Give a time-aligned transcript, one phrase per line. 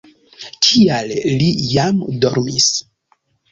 [0.67, 1.13] Kial
[1.43, 2.73] li jam dormis?